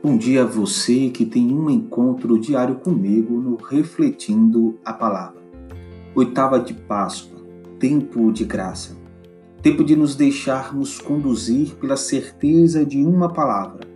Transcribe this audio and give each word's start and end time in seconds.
Bom 0.00 0.16
dia 0.16 0.42
a 0.42 0.46
você 0.46 1.10
que 1.10 1.26
tem 1.26 1.52
um 1.52 1.68
encontro 1.68 2.38
diário 2.38 2.76
comigo 2.76 3.40
no 3.40 3.56
Refletindo 3.56 4.78
a 4.84 4.92
Palavra. 4.92 5.42
Oitava 6.14 6.60
de 6.60 6.72
Páscoa, 6.72 7.40
tempo 7.80 8.30
de 8.30 8.44
graça, 8.44 8.96
tempo 9.60 9.82
de 9.82 9.96
nos 9.96 10.14
deixarmos 10.14 11.00
conduzir 11.00 11.74
pela 11.74 11.96
certeza 11.96 12.86
de 12.86 13.04
uma 13.04 13.32
palavra: 13.32 13.88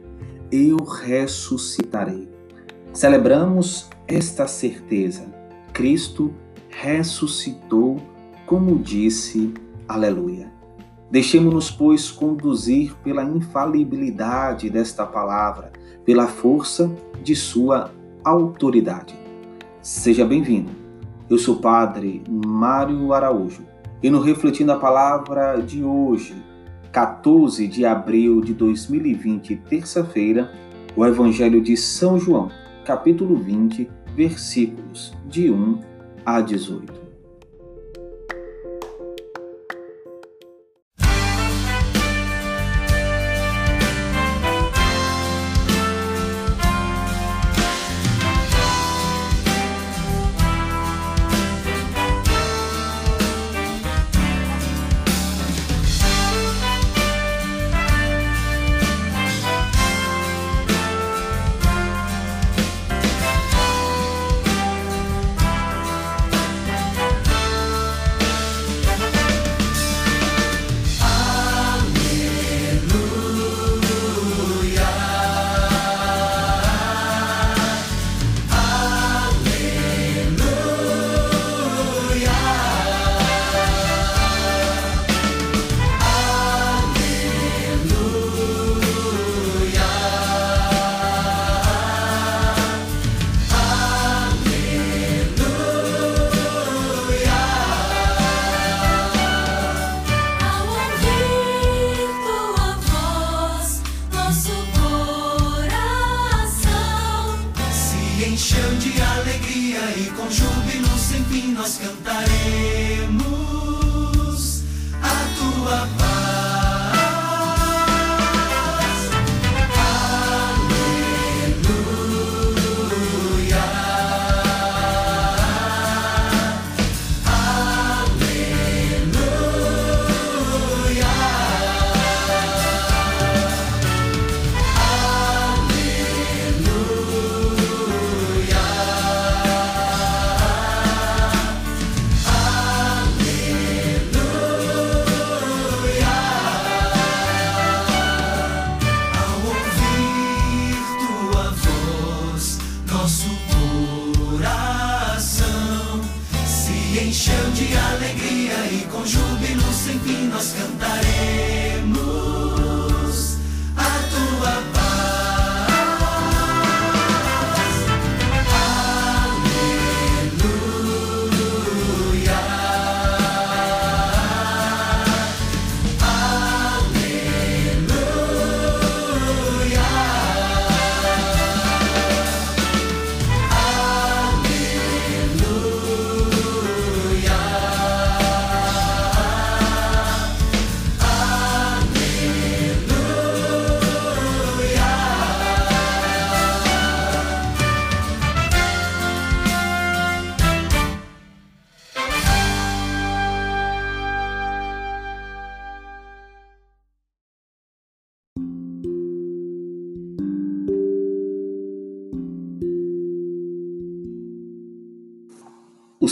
Eu 0.50 0.76
ressuscitarei. 0.78 2.28
Celebramos 2.92 3.88
esta 4.08 4.48
certeza. 4.48 5.32
Cristo 5.72 6.34
ressuscitou, 6.68 8.02
como 8.44 8.76
disse, 8.76 9.54
Aleluia. 9.86 10.52
Deixemos-nos, 11.12 11.70
pois, 11.70 12.10
conduzir 12.10 12.92
pela 13.04 13.22
infalibilidade 13.22 14.70
desta 14.70 15.04
palavra, 15.04 15.70
pela 16.04 16.26
força 16.26 16.90
de 17.22 17.34
sua 17.34 17.90
autoridade. 18.24 19.14
Seja 19.80 20.24
bem-vindo. 20.24 20.70
Eu 21.28 21.38
sou 21.38 21.56
o 21.56 21.60
Padre 21.60 22.22
Mário 22.28 23.12
Araújo 23.12 23.62
e 24.02 24.10
no 24.10 24.20
Refletindo 24.20 24.72
a 24.72 24.76
Palavra 24.76 25.60
de 25.60 25.82
hoje, 25.82 26.34
14 26.90 27.66
de 27.68 27.86
abril 27.86 28.40
de 28.40 28.52
2020, 28.52 29.56
terça-feira, 29.68 30.52
o 30.96 31.06
Evangelho 31.06 31.62
de 31.62 31.76
São 31.76 32.18
João, 32.18 32.50
capítulo 32.84 33.36
20, 33.36 33.88
versículos 34.14 35.12
de 35.26 35.50
1 35.50 35.80
a 36.26 36.40
18. 36.40 37.01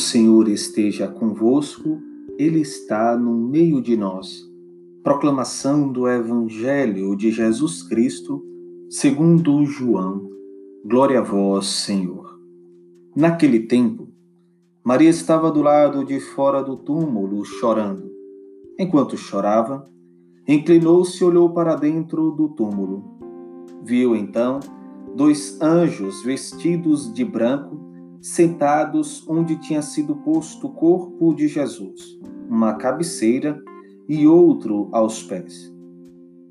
Senhor 0.01 0.49
esteja 0.49 1.07
convosco, 1.07 2.01
Ele 2.39 2.61
está 2.61 3.17
no 3.17 3.33
meio 3.33 3.83
de 3.83 3.97
nós. 3.97 4.43
Proclamação 5.05 5.93
do 5.93 6.09
Evangelho 6.09 7.15
de 7.15 7.31
Jesus 7.31 7.83
Cristo, 7.83 8.43
segundo 8.89 9.65
João. 9.67 10.29
Glória 10.85 11.21
a 11.21 11.23
vós, 11.23 11.67
Senhor. 11.67 12.41
Naquele 13.15 13.61
tempo, 13.61 14.09
Maria 14.83 15.11
estava 15.11 15.51
do 15.51 15.61
lado 15.61 16.05
de 16.05 16.19
fora 16.19 16.63
do 16.63 16.77
túmulo, 16.77 17.45
chorando. 17.45 18.11
Enquanto 18.79 19.19
chorava, 19.19 19.87
inclinou-se 20.49 21.23
e 21.23 21.27
olhou 21.27 21.51
para 21.51 21.77
dentro 21.77 22.31
do 22.31 22.49
túmulo. 22.49 23.05
Viu 23.85 24.17
então 24.17 24.61
dois 25.15 25.61
anjos 25.61 26.23
vestidos 26.23 27.13
de 27.13 27.25
branco 27.25 27.90
sentados 28.21 29.27
onde 29.29 29.57
tinha 29.57 29.81
sido 29.81 30.15
posto 30.17 30.67
o 30.67 30.73
corpo 30.73 31.35
de 31.35 31.49
Jesus, 31.49 32.19
uma 32.49 32.75
cabeceira 32.75 33.63
e 34.09 34.27
outro 34.27 34.89
aos 34.93 35.23
pés. 35.23 35.73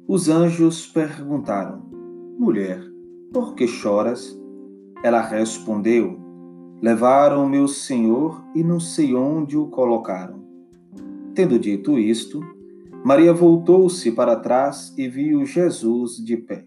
Os 0.07 0.27
anjos 0.27 0.88
perguntaram: 0.88 1.83
Mulher, 2.38 2.81
por 3.31 3.54
que 3.54 3.68
choras? 3.68 4.38
Ela 5.04 5.21
respondeu: 5.21 6.19
Levaram 6.81 7.48
meu 7.48 7.68
senhor 7.68 8.44
e 8.56 8.63
não 8.63 8.80
sei 8.80 9.13
onde 9.13 9.56
o 9.56 9.68
colocaram. 9.68 10.39
Tendo 11.36 11.60
dito 11.60 12.00
isto, 12.00 12.42
Maria 13.04 13.33
voltou-se 13.33 14.12
para 14.12 14.36
trás 14.36 14.94
e 14.98 15.07
viu 15.07 15.45
Jesus 15.45 16.18
de 16.18 16.36
pé, 16.36 16.66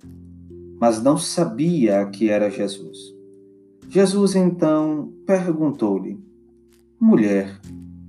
mas 0.80 1.02
não 1.02 1.18
sabia 1.18 2.06
que 2.06 2.30
era 2.30 2.48
Jesus. 2.48 3.21
Jesus 3.94 4.34
então 4.34 5.12
perguntou-lhe: 5.26 6.18
Mulher, 6.98 7.60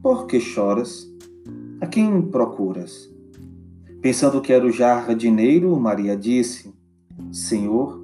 por 0.01 0.27
que 0.27 0.39
choras? 0.39 1.06
A 1.81 1.88
quem 1.88 2.21
procuras? 2.21 3.13
Pensando 4.01 4.39
que 4.39 4.53
era 4.53 4.65
o 4.65 4.71
jardineiro, 4.71 5.77
Maria 5.77 6.15
disse: 6.15 6.74
Senhor, 7.33 8.01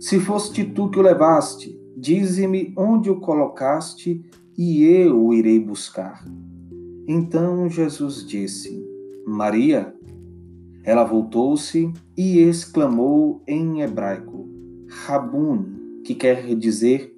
Se 0.00 0.18
foste 0.18 0.64
tu 0.64 0.88
que 0.88 0.98
o 0.98 1.02
levaste, 1.02 1.78
dize-me 1.94 2.72
onde 2.74 3.10
o 3.10 3.20
colocaste 3.20 4.24
e 4.56 4.84
eu 4.84 5.22
o 5.22 5.34
irei 5.34 5.60
buscar. 5.60 6.24
Então 7.06 7.68
Jesus 7.68 8.26
disse: 8.26 8.82
Maria. 9.26 9.94
Ela 10.82 11.04
voltou-se 11.04 11.92
e 12.16 12.38
exclamou 12.38 13.42
em 13.46 13.82
hebraico: 13.82 14.48
Rabuni, 14.88 16.00
que 16.02 16.14
quer 16.14 16.54
dizer 16.54 17.17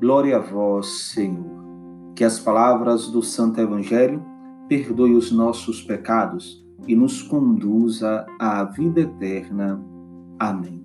glória 0.00 0.36
a 0.36 0.40
vós, 0.40 0.86
Senhor. 1.12 1.64
Que 2.14 2.24
as 2.24 2.38
palavras 2.38 3.08
do 3.08 3.22
Santo 3.22 3.60
Evangelho 3.60 4.22
perdoe 4.68 5.14
os 5.14 5.30
nossos 5.30 5.82
pecados 5.82 6.64
e 6.86 6.94
nos 6.94 7.22
conduza 7.22 8.26
à 8.38 8.64
vida 8.64 9.00
eterna. 9.00 9.82
Amém. 10.38 10.84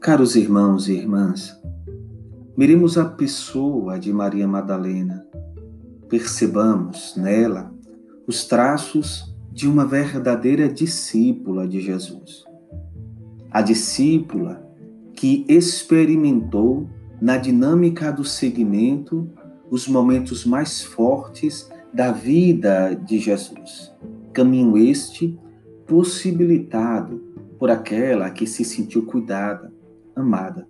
Caros 0.00 0.34
irmãos 0.34 0.88
e 0.88 0.94
irmãs, 0.94 1.56
miremos 2.56 2.98
a 2.98 3.04
pessoa 3.04 3.98
de 3.98 4.12
Maria 4.12 4.48
Madalena, 4.48 5.24
percebamos 6.08 7.14
nela 7.16 7.72
os 8.26 8.44
traços 8.44 9.29
de 9.52 9.68
uma 9.68 9.84
verdadeira 9.84 10.68
discípula 10.68 11.66
de 11.66 11.80
Jesus. 11.80 12.44
A 13.50 13.62
discípula 13.62 14.64
que 15.14 15.44
experimentou 15.48 16.88
na 17.20 17.36
dinâmica 17.36 18.10
do 18.10 18.24
segmento 18.24 19.28
os 19.70 19.86
momentos 19.86 20.44
mais 20.44 20.82
fortes 20.82 21.70
da 21.92 22.12
vida 22.12 22.94
de 22.94 23.18
Jesus. 23.18 23.92
Caminho 24.32 24.78
este 24.78 25.38
possibilitado 25.86 27.20
por 27.58 27.70
aquela 27.70 28.30
que 28.30 28.46
se 28.46 28.64
sentiu 28.64 29.04
cuidada, 29.04 29.72
amada. 30.14 30.66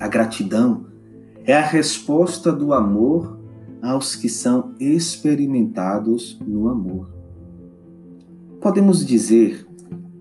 A 0.00 0.08
gratidão 0.08 0.86
é 1.44 1.54
a 1.54 1.60
resposta 1.60 2.50
do 2.50 2.72
amor 2.72 3.38
aos 3.82 4.16
que 4.16 4.28
são 4.28 4.74
experimentados 4.80 6.38
no 6.46 6.68
amor. 6.68 7.19
Podemos 8.60 9.06
dizer 9.06 9.66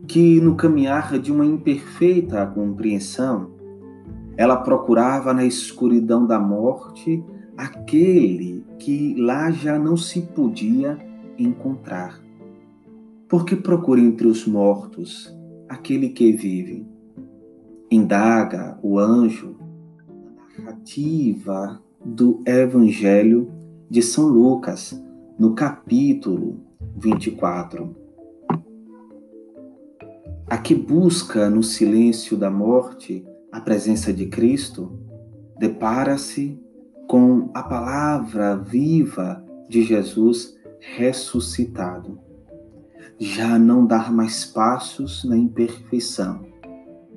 que 0.07 0.39
no 0.39 0.55
caminhar 0.55 1.19
de 1.19 1.29
uma 1.29 1.45
imperfeita 1.45 2.45
compreensão, 2.47 3.51
ela 4.37 4.55
procurava 4.55 5.33
na 5.33 5.43
escuridão 5.43 6.25
da 6.25 6.39
morte 6.39 7.21
aquele 7.57 8.63
que 8.79 9.13
lá 9.15 9.51
já 9.51 9.77
não 9.77 9.97
se 9.97 10.21
podia 10.21 10.97
encontrar. 11.37 12.21
Porque 13.27 13.57
procura 13.57 13.99
entre 13.99 14.25
os 14.25 14.47
mortos 14.47 15.35
aquele 15.67 16.07
que 16.07 16.31
vive. 16.31 16.87
Indaga 17.91 18.79
o 18.81 18.97
anjo 18.97 19.57
na 20.57 20.63
narrativa 20.63 21.83
do 22.05 22.41
Evangelho 22.45 23.51
de 23.89 24.01
São 24.01 24.29
Lucas, 24.29 25.03
no 25.37 25.53
capítulo 25.53 26.61
24 26.95 27.98
a 30.49 30.57
que 30.57 30.73
busca 30.73 31.47
no 31.47 31.61
silêncio 31.61 32.35
da 32.35 32.49
morte 32.49 33.23
a 33.51 33.61
presença 33.61 34.11
de 34.11 34.25
Cristo, 34.25 34.99
depara-se 35.59 36.59
com 37.07 37.51
a 37.53 37.61
palavra 37.61 38.55
viva 38.55 39.45
de 39.69 39.83
Jesus 39.83 40.57
ressuscitado. 40.79 42.19
Já 43.19 43.59
não 43.59 43.85
dar 43.85 44.11
mais 44.11 44.43
passos 44.43 45.23
na 45.23 45.37
imperfeição, 45.37 46.43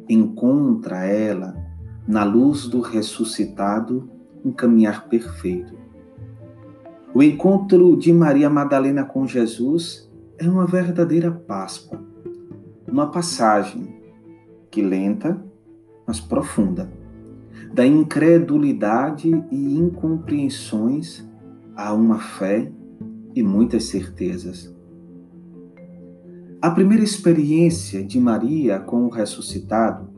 encontra 0.08 1.06
ela, 1.06 1.56
na 2.06 2.24
luz 2.24 2.66
do 2.66 2.80
ressuscitado, 2.80 4.10
um 4.44 4.52
caminhar 4.52 5.08
perfeito. 5.08 5.74
O 7.14 7.22
encontro 7.22 7.96
de 7.96 8.12
Maria 8.12 8.50
Madalena 8.50 9.04
com 9.04 9.26
Jesus 9.26 10.10
é 10.38 10.46
uma 10.48 10.66
verdadeira 10.66 11.30
Páscoa 11.30 12.11
uma 12.92 13.10
passagem 13.10 13.88
que 14.70 14.82
lenta, 14.82 15.42
mas 16.06 16.20
profunda, 16.20 16.92
da 17.72 17.86
incredulidade 17.86 19.30
e 19.50 19.78
incompreensões 19.78 21.26
a 21.74 21.94
uma 21.94 22.18
fé 22.18 22.70
e 23.34 23.42
muitas 23.42 23.84
certezas. 23.84 24.76
A 26.60 26.70
primeira 26.70 27.02
experiência 27.02 28.04
de 28.04 28.20
Maria 28.20 28.78
com 28.78 29.06
o 29.06 29.08
ressuscitado 29.08 30.10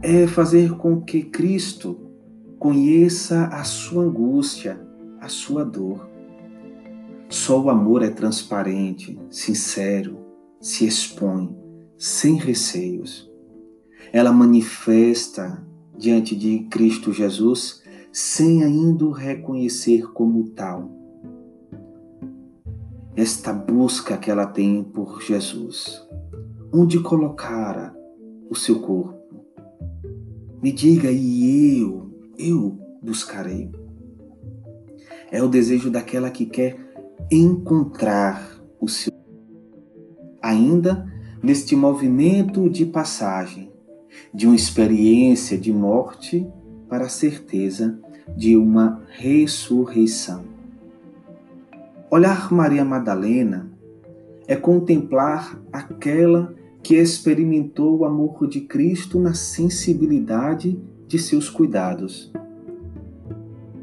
é 0.00 0.26
fazer 0.26 0.72
com 0.78 1.02
que 1.02 1.22
Cristo 1.22 2.00
conheça 2.58 3.44
a 3.48 3.62
sua 3.62 4.04
angústia, 4.04 4.80
a 5.20 5.28
sua 5.28 5.66
dor. 5.66 6.08
Só 7.28 7.60
o 7.60 7.68
amor 7.68 8.02
é 8.02 8.08
transparente, 8.08 9.20
sincero, 9.30 10.31
se 10.62 10.86
expõe 10.86 11.54
sem 11.98 12.36
receios. 12.36 13.28
Ela 14.12 14.32
manifesta 14.32 15.66
diante 15.98 16.36
de 16.36 16.60
Cristo 16.70 17.12
Jesus 17.12 17.82
sem 18.12 18.62
ainda 18.62 19.04
o 19.04 19.10
reconhecer 19.10 20.12
como 20.12 20.48
tal. 20.50 20.88
Esta 23.16 23.52
busca 23.52 24.16
que 24.16 24.30
ela 24.30 24.46
tem 24.46 24.84
por 24.84 25.20
Jesus, 25.20 26.06
onde 26.72 27.00
colocara 27.00 27.94
o 28.48 28.54
seu 28.54 28.80
corpo. 28.80 29.20
Me 30.62 30.70
diga 30.70 31.10
e 31.10 31.80
eu, 31.80 32.10
eu 32.38 32.78
buscarei. 33.02 33.70
É 35.30 35.42
o 35.42 35.48
desejo 35.48 35.90
daquela 35.90 36.30
que 36.30 36.46
quer 36.46 36.78
encontrar 37.30 38.60
o 38.80 38.88
seu 38.88 39.11
ainda 40.42 41.06
neste 41.42 41.76
movimento 41.76 42.68
de 42.68 42.84
passagem 42.84 43.70
de 44.34 44.46
uma 44.46 44.56
experiência 44.56 45.56
de 45.56 45.72
morte 45.72 46.46
para 46.88 47.06
a 47.06 47.08
certeza 47.08 47.98
de 48.36 48.56
uma 48.56 49.02
ressurreição. 49.08 50.44
Olhar 52.10 52.52
Maria 52.52 52.84
Madalena 52.84 53.70
é 54.46 54.54
contemplar 54.54 55.58
aquela 55.72 56.54
que 56.82 56.96
experimentou 56.96 57.98
o 57.98 58.04
amor 58.04 58.46
de 58.48 58.60
Cristo 58.60 59.18
na 59.18 59.34
sensibilidade 59.34 60.78
de 61.06 61.18
seus 61.18 61.48
cuidados. 61.48 62.32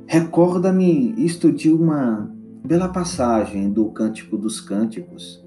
Recorda-me 0.05 1.13
isto 1.17 1.51
de 1.51 1.71
uma 1.71 2.29
bela 2.63 2.89
passagem 2.89 3.71
do 3.71 3.85
Cântico 3.85 4.37
dos 4.37 4.59
Cânticos, 4.59 5.43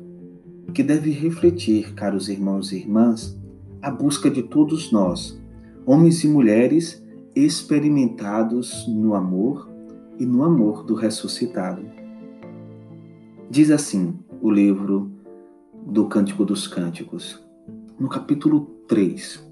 que 0.73 0.83
deve 0.83 1.11
refletir, 1.11 1.93
caros 1.95 2.29
irmãos 2.29 2.73
e 2.73 2.79
irmãs, 2.79 3.38
a 3.81 3.91
busca 3.91 4.31
de 4.31 4.43
todos 4.43 4.91
nós, 4.91 5.38
homens 5.85 6.25
e 6.25 6.29
mulheres 6.29 7.05
experimentados 7.35 8.87
no 8.88 9.14
amor 9.14 9.71
e 10.19 10.25
no 10.25 10.43
amor 10.43 10.85
do 10.85 10.95
ressuscitado. 10.95 11.83
Diz 13.50 13.71
assim 13.71 14.19
o 14.41 14.50
livro 14.50 15.11
do 15.87 16.07
Cântico 16.07 16.45
dos 16.45 16.67
Cânticos, 16.67 17.43
no 17.99 18.09
capítulo 18.09 18.71
3. 18.88 19.45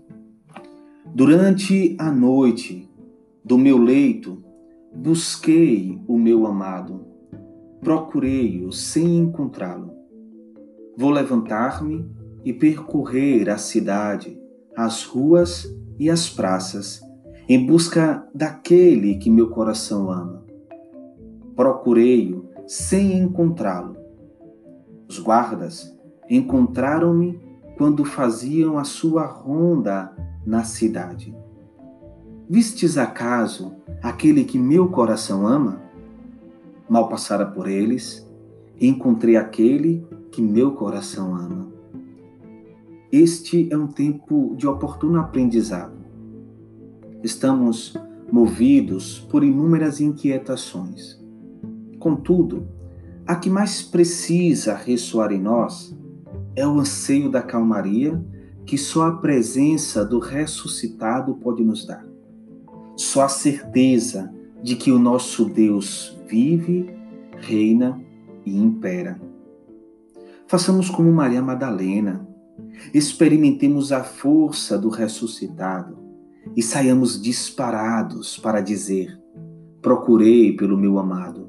Durante 1.15 1.97
a 1.99 2.11
noite 2.11 2.89
do 3.45 3.59
meu 3.59 3.77
leito, 3.77 4.43
busquei 4.95 6.01
o 6.07 6.17
meu 6.17 6.47
amado, 6.47 7.05
procurei-o 7.81 8.73
sem 8.73 9.19
encontrá-lo. 9.19 10.00
Vou 10.97 11.11
levantar-me 11.11 12.11
e 12.45 12.53
percorrer 12.53 13.49
a 13.49 13.59
cidade, 13.59 14.39
as 14.77 15.05
ruas 15.05 15.73
e 15.99 16.11
as 16.11 16.29
praças, 16.29 17.01
em 17.49 17.67
busca 17.67 18.27
daquele 18.35 19.17
que 19.17 19.31
meu 19.31 19.51
coração 19.51 20.11
ama. 20.11 20.45
Procurei-o 21.55 22.49
sem 22.67 23.19
encontrá-lo. 23.19 23.97
Os 25.09 25.19
guardas 25.19 25.97
encontraram-me 26.29 27.41
quando 27.77 28.05
faziam 28.05 28.79
a 28.79 28.85
sua 28.85 29.27
ronda 29.27 30.15
na 30.47 30.65
cidade. 30.65 31.35
Vistes 32.49 32.97
acaso 32.99 33.73
aquele 34.03 34.45
que 34.45 34.59
meu 34.59 34.89
coração 34.89 35.47
ama? 35.47 35.81
Mal 36.89 37.09
passara 37.09 37.47
por 37.47 37.69
eles, 37.69 38.27
encontrei 38.81 39.37
aquele 39.37 40.07
que 40.31 40.41
meu 40.41 40.73
coração 40.73 41.35
ama. 41.35 41.69
Este 43.11 43.73
é 43.73 43.77
um 43.77 43.89
tempo 43.89 44.55
de 44.57 44.67
oportuno 44.67 45.19
aprendizado. 45.19 45.99
Estamos 47.23 47.97
movidos 48.31 49.19
por 49.19 49.43
inúmeras 49.43 50.01
inquietações. 50.01 51.21
Contudo, 51.99 52.69
a 53.27 53.35
que 53.35 53.51
mais 53.51 53.83
precisa 53.83 54.75
ressoar 54.75 55.33
em 55.33 55.41
nós 55.41 55.97
é 56.55 56.67
o 56.67 56.79
anseio 56.79 57.31
da 57.31 57.43
calmaria 57.43 58.25
que 58.65 58.79
só 58.79 59.09
a 59.09 59.17
presença 59.17 60.05
do 60.05 60.21
ressuscitado 60.21 61.35
pode 61.35 61.65
nos 61.65 61.85
dar. 61.85 62.07
Só 62.97 63.23
a 63.23 63.29
certeza 63.29 64.33
de 64.63 64.77
que 64.77 64.93
o 64.93 64.99
nosso 64.99 65.47
Deus 65.47 66.17
vive, 66.29 66.95
reina 67.39 68.01
e 68.47 68.57
impera. 68.57 69.30
Façamos 70.51 70.91
como 70.91 71.13
Maria 71.13 71.41
Madalena, 71.41 72.27
experimentemos 72.93 73.93
a 73.93 74.03
força 74.03 74.77
do 74.77 74.89
ressuscitado 74.89 75.97
e 76.57 76.61
saiamos 76.61 77.23
disparados 77.23 78.37
para 78.37 78.61
dizer: 78.61 79.17
Procurei 79.81 80.57
pelo 80.57 80.77
meu 80.77 80.99
amado, 80.99 81.49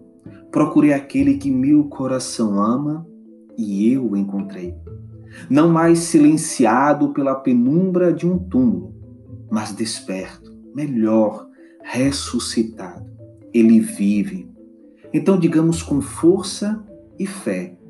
procurei 0.51 0.93
aquele 0.93 1.39
que 1.39 1.49
meu 1.49 1.85
coração 1.85 2.61
ama 2.61 3.03
e 3.57 3.91
eu 3.91 4.11
o 4.11 4.15
encontrei. 4.15 4.75
Não 5.49 5.67
mais 5.67 5.97
silenciado 5.97 7.11
pela 7.11 7.33
penumbra 7.33 8.13
de 8.13 8.27
um 8.27 8.37
túmulo, 8.37 8.93
mas 9.49 9.73
desperto, 9.73 10.55
melhor, 10.75 11.47
ressuscitado. 11.81 13.09
Ele 13.51 13.79
vive. 13.79 14.47
Então 15.11 15.39
digamos 15.39 15.81
com 15.81 16.01
força 16.01 16.85
e 17.17 17.25
fé: 17.25 17.80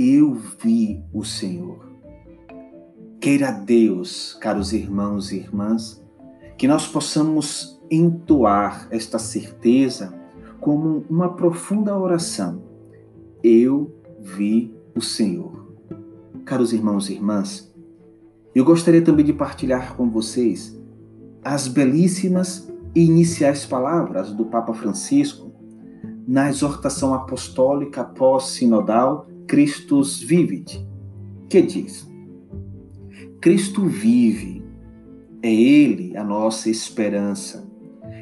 Eu 0.00 0.32
vi 0.32 1.02
o 1.12 1.24
Senhor. 1.24 1.84
Queira 3.20 3.50
Deus, 3.50 4.32
caros 4.40 4.72
irmãos 4.72 5.32
e 5.32 5.38
irmãs, 5.38 6.00
que 6.56 6.68
nós 6.68 6.86
possamos 6.86 7.82
entoar 7.90 8.86
esta 8.92 9.18
certeza 9.18 10.14
como 10.60 11.04
uma 11.10 11.34
profunda 11.34 11.98
oração. 11.98 12.62
Eu 13.42 13.92
vi 14.20 14.72
o 14.94 15.00
Senhor. 15.00 15.66
Caros 16.44 16.72
irmãos 16.72 17.10
e 17.10 17.14
irmãs, 17.14 17.74
eu 18.54 18.64
gostaria 18.64 19.02
também 19.02 19.24
de 19.24 19.32
partilhar 19.32 19.96
com 19.96 20.08
vocês 20.08 20.80
as 21.42 21.66
belíssimas 21.66 22.72
e 22.94 23.04
iniciais 23.04 23.66
palavras 23.66 24.32
do 24.32 24.44
Papa 24.44 24.72
Francisco 24.74 25.50
na 26.24 26.48
exortação 26.48 27.12
apostólica 27.14 28.04
pós-sinodal 28.04 29.27
Christus 29.48 30.20
Vivit, 30.20 30.86
que 31.48 31.62
diz: 31.62 32.06
Cristo 33.40 33.86
vive 33.86 34.62
é 35.42 35.50
Ele 35.50 36.14
a 36.18 36.22
nossa 36.22 36.68
esperança 36.68 37.66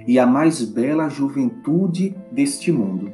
e 0.06 0.20
a 0.20 0.26
mais 0.26 0.62
bela 0.62 1.08
juventude 1.08 2.14
deste 2.30 2.70
mundo. 2.70 3.10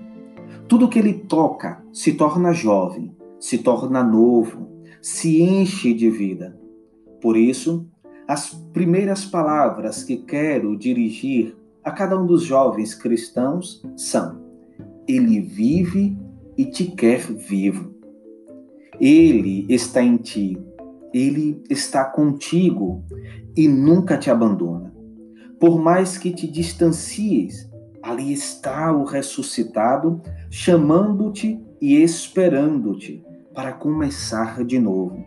Tudo 0.69 0.91
que 0.91 0.99
Ele 0.99 1.15
toca 1.15 1.83
se 1.91 2.13
torna 2.13 2.53
jovem, 2.53 3.17
se 3.41 3.57
torna 3.57 4.05
novo, 4.05 4.69
se 5.01 5.41
enche 5.41 5.95
de 5.95 6.11
vida. 6.11 6.61
Por 7.19 7.35
isso, 7.35 7.89
as 8.29 8.51
primeiras 8.75 9.25
palavras 9.25 10.05
que 10.05 10.19
quero 10.19 10.77
dirigir 10.77 11.57
a 11.83 11.91
cada 11.91 12.21
um 12.21 12.27
dos 12.27 12.43
jovens 12.43 12.95
cristãos 12.95 13.83
são: 13.97 14.39
Ele 15.09 15.41
vive 15.41 16.15
e 16.59 16.67
te 16.67 16.85
quer 16.85 17.21
vivo. 17.21 18.02
Ele 19.03 19.67
está 19.69 20.01
em 20.01 20.17
ti, 20.17 20.57
ele 21.13 21.61
está 21.69 22.05
contigo 22.05 23.03
e 23.57 23.67
nunca 23.67 24.17
te 24.17 24.31
abandona. 24.31 24.95
Por 25.59 25.83
mais 25.83 26.17
que 26.17 26.31
te 26.31 26.47
distancies, 26.47 27.69
ali 28.01 28.33
está 28.33 28.93
o 28.93 29.03
ressuscitado, 29.03 30.23
chamando-te 30.49 31.61
e 31.81 31.97
esperando-te 31.97 33.25
para 33.53 33.73
começar 33.73 34.63
de 34.65 34.79
novo. 34.79 35.25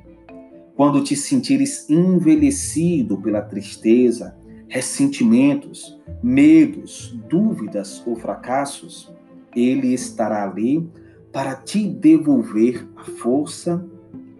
Quando 0.77 1.03
te 1.03 1.13
sentires 1.13 1.89
envelhecido 1.89 3.21
pela 3.21 3.41
tristeza, 3.41 4.37
ressentimentos, 4.69 5.99
medos, 6.23 7.13
dúvidas 7.29 8.01
ou 8.07 8.15
fracassos, 8.15 9.13
ele 9.53 9.93
estará 9.93 10.49
ali 10.49 10.89
para 11.35 11.53
te 11.53 11.85
devolver 11.85 12.87
a 12.95 13.03
força 13.03 13.85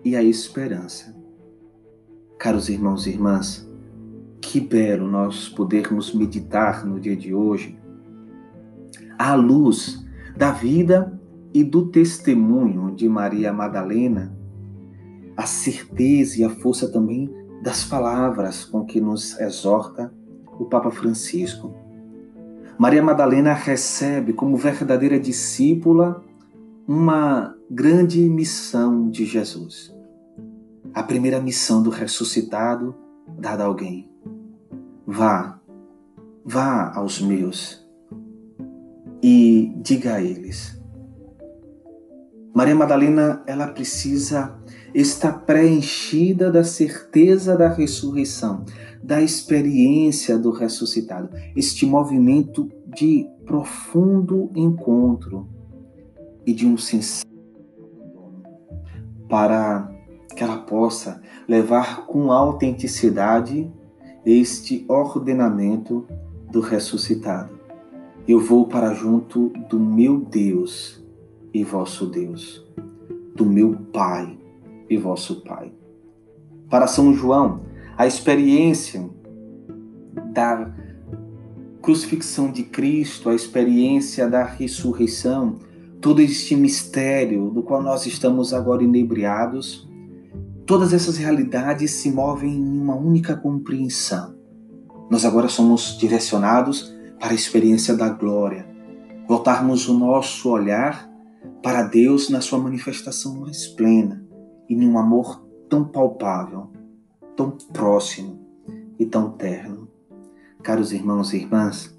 e 0.02 0.16
a 0.16 0.24
esperança. 0.24 1.14
Caros 2.40 2.70
irmãos 2.70 3.06
e 3.06 3.10
irmãs, 3.10 3.70
que 4.40 4.62
belo 4.62 5.06
nós 5.06 5.50
podermos 5.50 6.14
meditar 6.14 6.86
no 6.86 6.98
dia 6.98 7.18
de 7.18 7.34
hoje 7.34 7.78
à 9.20 9.36
luz 9.36 10.08
da 10.38 10.52
vida 10.52 11.20
e 11.54 11.66
do 11.66 11.88
testemunho 11.88 12.96
de 12.96 13.10
Maria 13.10 13.52
Madalena, 13.52 14.34
a 15.36 15.46
certeza 15.46 16.40
e 16.40 16.46
a 16.46 16.50
força 16.50 16.90
também 16.90 17.30
das 17.62 17.84
palavras 17.84 18.64
com 18.64 18.86
que 18.86 19.02
nos 19.02 19.38
exorta 19.38 20.14
o 20.58 20.64
Papa 20.64 20.92
Francisco. 20.92 21.76
Maria 22.80 23.04
Madalena 23.04 23.52
recebe 23.52 24.32
como 24.32 24.56
verdadeira 24.56 25.20
discípula 25.20 26.24
uma 26.88 27.56
grande 27.70 28.22
missão 28.30 29.10
de 29.10 29.26
Jesus 29.26 29.96
a 30.96 31.04
primeira 31.04 31.42
missão 31.42 31.84
do 31.84 31.90
ressuscitado 31.90 32.96
dada 33.38 33.64
a 33.64 33.68
alguém. 33.68 34.10
Vá, 35.06 35.60
vá 36.44 36.94
aos 36.96 37.20
meus 37.20 37.86
e 39.22 39.74
diga 39.76 40.14
a 40.16 40.22
eles. 40.22 40.82
Maria 42.54 42.74
Madalena, 42.74 43.44
ela 43.46 43.68
precisa 43.68 44.58
estar 44.94 45.34
preenchida 45.40 46.50
da 46.50 46.64
certeza 46.64 47.58
da 47.58 47.68
ressurreição, 47.68 48.64
da 49.04 49.22
experiência 49.22 50.38
do 50.38 50.52
ressuscitado, 50.52 51.30
este 51.58 51.86
movimento 51.86 52.72
de 52.88 53.28
profundo 53.46 54.50
encontro 54.56 55.50
e 56.46 56.54
de 56.54 56.66
um 56.66 56.78
sincero 56.78 57.26
para 59.28 59.92
que 60.36 60.44
ela 60.44 60.58
possa 60.58 61.22
levar 61.48 62.06
com 62.06 62.32
autenticidade 62.32 63.72
este 64.26 64.86
ordenamento 64.88 66.06
do 66.52 66.60
ressuscitado. 66.60 67.60
Eu 68.28 68.40
vou 68.40 68.68
para 68.68 68.94
junto 68.94 69.50
do 69.70 69.80
meu 69.80 70.20
Deus 70.20 71.04
e 71.54 71.64
vosso 71.64 72.08
Deus, 72.08 72.66
do 73.36 73.46
meu 73.46 73.76
Pai 73.94 74.38
e 74.90 74.98
vosso 74.98 75.42
Pai. 75.44 75.72
Para 76.70 76.88
São 76.88 77.14
João, 77.14 77.62
a 77.98 78.08
experiência 78.08 79.08
da 80.32 80.74
crucifixão 81.82 82.52
de 82.52 82.64
Cristo, 82.64 83.30
a 83.30 83.36
experiência 83.36 84.28
da 84.28 84.44
ressurreição, 84.44 85.60
todo 86.06 86.22
este 86.22 86.56
mistério 86.56 87.50
do 87.50 87.64
qual 87.64 87.82
nós 87.82 88.06
estamos 88.06 88.54
agora 88.54 88.84
inebriados, 88.84 89.90
Todas 90.66 90.94
essas 90.94 91.18
realidades 91.18 91.92
se 91.92 92.12
movem 92.12 92.52
em 92.52 92.82
uma 92.82 92.96
única 92.96 93.38
compreensão. 93.38 94.36
Nós 95.12 95.24
agora 95.24 95.48
somos 95.48 95.96
direcionados 95.96 96.92
para 97.20 97.30
a 97.30 97.36
experiência 97.36 97.96
da 97.96 98.10
glória, 98.10 98.68
voltarmos 99.28 99.88
o 99.88 99.94
nosso 99.94 100.50
olhar 100.50 101.08
para 101.62 101.84
Deus 101.84 102.32
na 102.32 102.42
sua 102.42 102.58
manifestação 102.58 103.42
mais 103.42 103.68
plena 103.68 104.26
e 104.68 104.76
num 104.76 104.98
amor 104.98 105.46
tão 105.70 105.86
palpável, 105.86 106.72
tão 107.36 107.52
próximo 107.72 108.40
e 108.98 109.06
tão 109.06 109.30
terno. 109.34 109.88
Caros 110.64 110.92
irmãos 110.92 111.32
e 111.32 111.38
irmãs, 111.38 111.96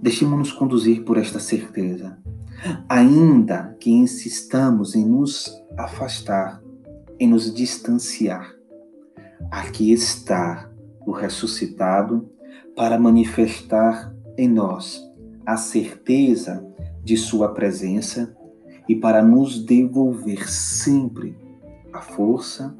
deixemos-nos 0.00 0.52
conduzir 0.52 1.04
por 1.04 1.18
esta 1.18 1.38
certeza. 1.38 2.18
Ainda 2.88 3.76
que 3.80 3.90
insistamos 3.90 4.94
em 4.94 5.06
nos 5.06 5.50
afastar 5.76 6.60
em 7.20 7.28
nos 7.28 7.52
distanciar. 7.52 8.56
Aqui 9.50 9.92
está 9.92 10.70
o 11.06 11.12
ressuscitado 11.12 12.26
para 12.74 12.98
manifestar 12.98 14.14
em 14.38 14.48
nós 14.48 15.06
a 15.44 15.58
certeza 15.58 16.66
de 17.04 17.16
Sua 17.16 17.52
presença 17.52 18.34
e 18.88 18.96
para 18.96 19.22
nos 19.22 19.62
devolver 19.62 20.50
sempre 20.50 21.36
a 21.92 22.00
força 22.00 22.74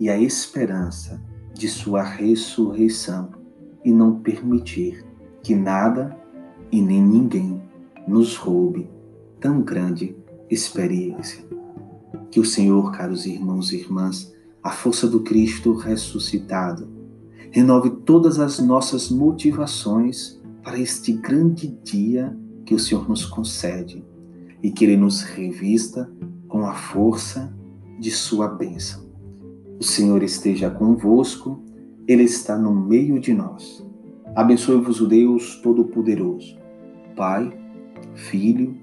e 0.00 0.08
a 0.08 0.18
esperança 0.18 1.20
de 1.52 1.68
Sua 1.68 2.02
ressurreição 2.02 3.32
e 3.84 3.92
não 3.92 4.20
permitir 4.20 5.04
que 5.42 5.54
nada 5.54 6.16
e 6.72 6.80
nem 6.80 7.02
ninguém 7.02 7.62
nos 8.08 8.34
roube 8.36 8.93
tão 9.44 9.60
grande 9.60 10.16
experiência. 10.50 11.44
Que 12.30 12.40
o 12.40 12.44
Senhor, 12.46 12.90
caros 12.92 13.26
irmãos 13.26 13.72
e 13.72 13.76
irmãs, 13.76 14.34
a 14.62 14.70
força 14.70 15.06
do 15.06 15.20
Cristo 15.20 15.74
ressuscitado, 15.74 16.88
renove 17.50 17.90
todas 17.90 18.38
as 18.40 18.58
nossas 18.58 19.10
motivações 19.10 20.40
para 20.62 20.78
este 20.78 21.12
grande 21.12 21.68
dia 21.84 22.34
que 22.64 22.74
o 22.74 22.78
Senhor 22.78 23.06
nos 23.06 23.26
concede 23.26 24.02
e 24.62 24.70
que 24.70 24.86
Ele 24.86 24.96
nos 24.96 25.20
revista 25.20 26.10
com 26.48 26.64
a 26.64 26.72
força 26.72 27.54
de 28.00 28.10
Sua 28.10 28.48
bênção. 28.48 29.04
O 29.78 29.84
Senhor 29.84 30.22
esteja 30.22 30.70
convosco, 30.70 31.62
Ele 32.08 32.22
está 32.22 32.56
no 32.56 32.74
meio 32.74 33.20
de 33.20 33.34
nós. 33.34 33.86
Abençoe-vos 34.34 35.02
o 35.02 35.06
Deus 35.06 35.56
Todo-Poderoso, 35.56 36.56
Pai, 37.14 37.52
Filho 38.14 38.82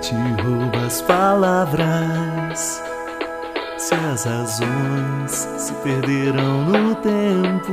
Te 0.00 0.14
rouba 0.42 0.86
as 0.86 1.02
palavras. 1.02 2.82
Se 3.78 3.94
as 3.94 4.24
razões 4.24 5.48
se 5.56 5.72
perderam 5.82 6.64
no 6.64 6.94
tempo, 6.96 7.72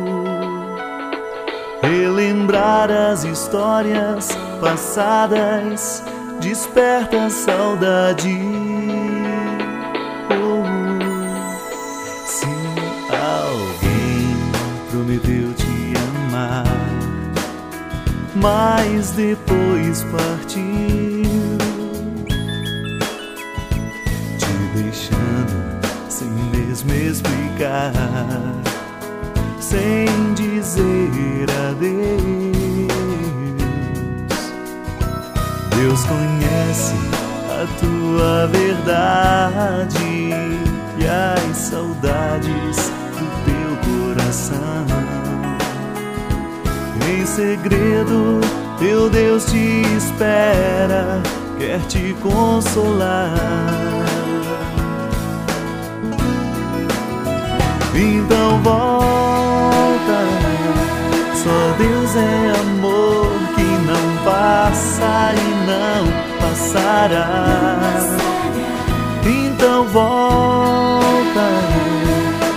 relembrar 1.82 2.90
as 2.90 3.24
histórias 3.24 4.30
passadas 4.62 6.04
desperta 6.40 7.26
a 7.26 7.30
saudade. 7.30 8.40
Oh, 10.30 10.64
se 12.26 12.46
alguém 13.12 14.38
prometeu 14.92 15.54
te 15.54 15.94
amar, 16.30 16.64
mas 18.36 19.12
depois 19.12 20.04
partiu. 24.98 25.18
mesmo 26.52 26.92
explicar, 26.94 27.92
sem 29.60 30.08
dizer 30.34 31.46
adeus. 31.70 32.58
Deus 35.76 36.04
conhece 36.06 36.96
a 37.52 37.68
tua 37.80 38.48
verdade 38.48 40.04
e 40.98 41.08
as 41.08 41.58
saudades 41.58 42.92
do 43.18 43.28
teu 43.46 43.70
coração. 43.86 44.86
Em 47.10 47.26
segredo, 47.26 48.42
teu 48.80 49.10
Deus 49.10 49.46
te 49.46 49.82
espera, 49.98 51.22
quer 51.60 51.80
te 51.88 52.16
consolar. 52.22 53.36
Então 58.28 58.62
volta, 58.62 60.20
só 61.34 61.78
Deus 61.78 62.14
é 62.18 62.60
amor 62.60 63.32
que 63.56 63.62
não 63.62 64.06
passa 64.26 65.34
e 65.34 65.50
não 65.66 66.02
passará. 66.42 67.78
Então 69.24 69.86
volta, 69.86 71.48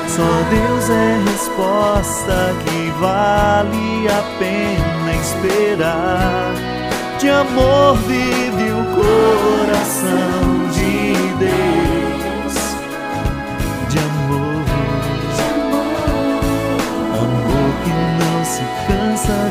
só 0.08 0.30
Deus 0.50 0.90
é 0.90 1.22
resposta 1.30 2.52
que 2.64 2.90
vale 2.98 4.08
a 4.08 4.22
pena 4.40 5.14
esperar. 5.20 6.52
De 7.20 7.28
amor 7.28 7.94
vive 8.08 8.72
o 8.72 8.84
coração 8.96 10.39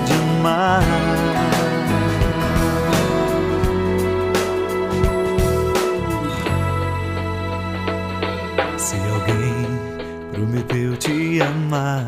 de 0.05 0.13
amar. 0.13 0.83
Se 8.77 8.95
alguém 8.95 9.67
prometeu 10.31 10.97
te 10.97 11.41
amar, 11.41 12.05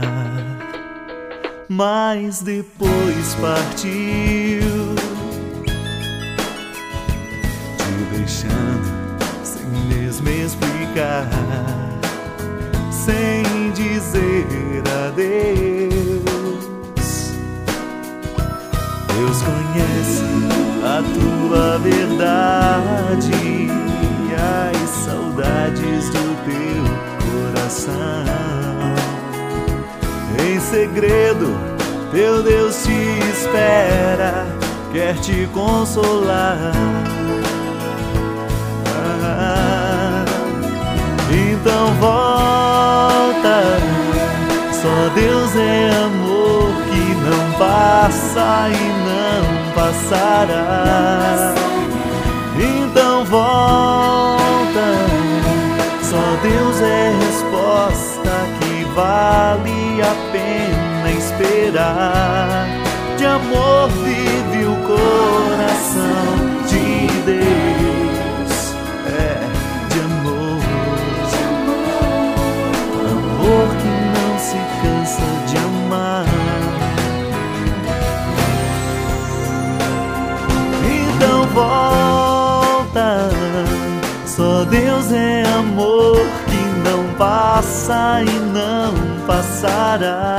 mas 1.68 2.42
depois 2.42 3.36
partiu, 3.40 4.96
te 7.78 8.16
deixando 8.16 8.92
sem 9.44 9.66
mesmo 9.96 10.30
explicar, 10.30 11.28
sem 12.92 13.72
dizer 13.74 14.84
adeus. 15.08 15.71
Tua 21.52 21.78
verdade 21.80 23.34
e 23.34 24.34
as 24.34 24.90
saudades 24.90 26.10
do 26.10 26.36
teu 26.46 26.84
coração. 27.28 27.92
Em 30.40 30.60
segredo, 30.62 31.54
teu 32.14 32.42
Deus 32.42 32.84
te 32.84 33.20
espera, 33.34 34.48
quer 34.94 35.16
te 35.16 35.46
consolar. 35.54 36.72
Ah, 39.26 40.24
então 41.30 41.94
volta, 41.96 43.62
só 44.72 45.10
Deus 45.14 45.54
é 45.58 45.90
amor 46.06 46.72
que 46.90 47.14
não 47.16 47.52
passa 47.60 48.70
e 48.70 48.88
não 48.94 49.01
passará. 49.74 51.54
Então 52.58 53.26
volta, 53.26 54.88
só 56.04 56.38
Deus 56.42 56.82
é 56.82 57.14
resposta 57.26 58.32
que 58.60 58.84
vale 58.94 60.02
a 60.02 60.16
pena 60.32 61.12
esperar. 61.12 62.68
De 63.18 63.26
amor 63.26 63.90
vive 63.90 64.66
o 64.66 64.76
coração 64.88 66.51
É 85.14 85.44
amor 85.58 86.26
que 86.48 86.90
não 86.90 87.04
passa 87.18 88.24
e 88.24 88.40
não 88.54 88.94
passará. 89.28 90.38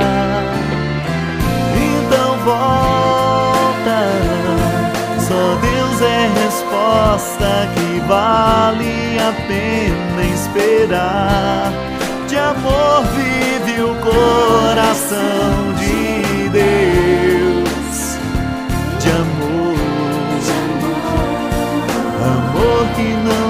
Então 1.75 2.37
volta, 2.43 3.99
só 5.19 5.55
Deus 5.61 6.01
é 6.01 6.27
resposta 6.43 7.69
que 7.75 7.99
vale 8.07 9.19
a 9.19 9.31
pena 9.47 10.23
esperar. 10.33 11.71
De 12.27 12.35
amor 12.35 13.03
vive 13.13 13.79
o 13.83 13.93
coração 14.01 15.73
de 15.77 16.49
Deus. 16.49 18.17
De 18.99 19.09
amor, 19.11 19.77
amor 22.25 22.87
que 22.95 23.03
não 23.03 23.42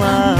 amar. 0.00 0.37